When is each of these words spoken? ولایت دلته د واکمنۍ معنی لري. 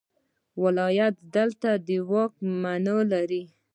ولایت 0.63 1.15
دلته 1.35 1.69
د 1.87 1.89
واکمنۍ 2.11 2.55
معنی 2.63 2.97
لري. 3.11 3.43